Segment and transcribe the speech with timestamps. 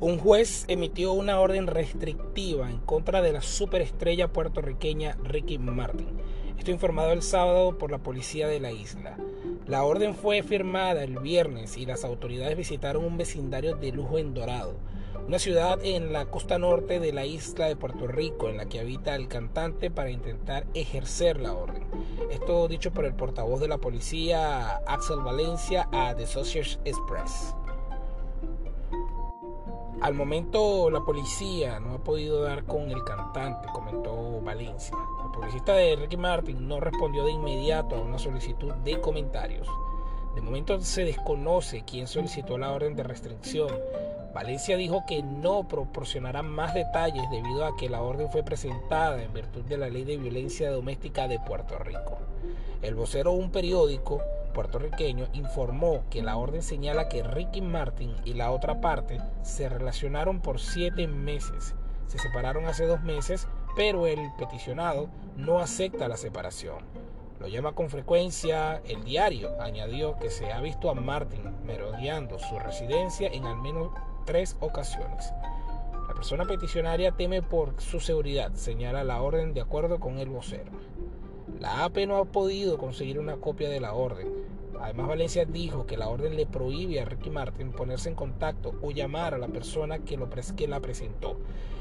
[0.00, 6.08] Un juez emitió una orden restrictiva en contra de la superestrella puertorriqueña Ricky Martin.
[6.56, 9.18] Esto informado el sábado por la policía de la isla.
[9.66, 14.32] La orden fue firmada el viernes y las autoridades visitaron un vecindario de lujo en
[14.32, 14.72] Dorado,
[15.26, 18.80] una ciudad en la costa norte de la isla de Puerto Rico en la que
[18.80, 21.84] habita el cantante para intentar ejercer la orden.
[22.30, 27.54] Esto dicho por el portavoz de la policía Axel Valencia a The Associated Express.
[30.00, 34.96] Al momento la policía no ha podido dar con el cantante, comentó Valencia.
[35.22, 39.68] El publicista de Ricky Martin no respondió de inmediato a una solicitud de comentarios.
[40.34, 43.68] De momento se desconoce quién solicitó la orden de restricción.
[44.34, 49.32] Valencia dijo que no proporcionará más detalles debido a que la orden fue presentada en
[49.32, 52.18] virtud de la Ley de Violencia Doméstica de Puerto Rico.
[52.80, 54.22] El vocero de un periódico
[54.54, 60.40] puertorriqueño informó que la orden señala que Ricky Martin y la otra parte se relacionaron
[60.40, 61.74] por siete meses.
[62.06, 66.78] Se separaron hace dos meses, pero el peticionado no acepta la separación.
[67.40, 69.60] Lo llama con frecuencia el diario.
[69.60, 73.90] Añadió que se ha visto a Martin merodeando su residencia en al menos
[74.30, 75.32] tres ocasiones.
[76.06, 80.70] La persona peticionaria teme por su seguridad, señala la orden de acuerdo con el vocero.
[81.58, 84.28] La AP no ha podido conseguir una copia de la orden.
[84.80, 88.92] Además, Valencia dijo que la orden le prohíbe a Ricky Martin ponerse en contacto o
[88.92, 91.36] llamar a la persona que, lo que la presentó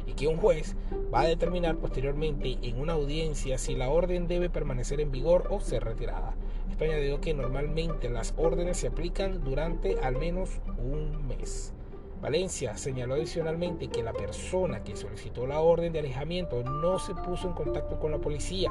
[0.07, 0.75] y que un juez
[1.13, 5.59] va a determinar posteriormente en una audiencia si la orden debe permanecer en vigor o
[5.59, 6.33] ser retirada.
[6.71, 11.73] Esto añadió que normalmente las órdenes se aplican durante al menos un mes.
[12.21, 17.47] Valencia señaló adicionalmente que la persona que solicitó la orden de alejamiento no se puso
[17.47, 18.69] en contacto con la policía,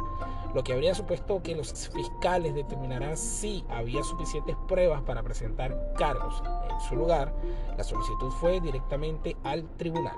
[0.54, 6.42] lo que habría supuesto que los fiscales determinarán si había suficientes pruebas para presentar cargos.
[6.70, 7.34] En su lugar,
[7.76, 10.16] la solicitud fue directamente al tribunal.